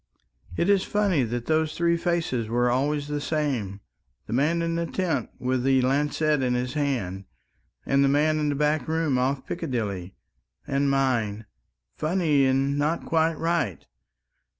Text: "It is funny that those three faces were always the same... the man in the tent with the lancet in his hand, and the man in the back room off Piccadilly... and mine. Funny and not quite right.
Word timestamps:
"It 0.57 0.67
is 0.67 0.81
funny 0.83 1.21
that 1.25 1.45
those 1.45 1.77
three 1.77 1.95
faces 1.95 2.47
were 2.47 2.71
always 2.71 3.07
the 3.07 3.21
same... 3.21 3.81
the 4.25 4.33
man 4.33 4.63
in 4.63 4.73
the 4.73 4.87
tent 4.87 5.29
with 5.37 5.61
the 5.63 5.79
lancet 5.83 6.41
in 6.41 6.55
his 6.55 6.73
hand, 6.73 7.25
and 7.85 8.03
the 8.03 8.09
man 8.09 8.39
in 8.39 8.49
the 8.49 8.55
back 8.55 8.87
room 8.87 9.19
off 9.19 9.45
Piccadilly... 9.45 10.15
and 10.65 10.89
mine. 10.89 11.45
Funny 11.97 12.47
and 12.47 12.79
not 12.79 13.05
quite 13.05 13.37
right. 13.37 13.85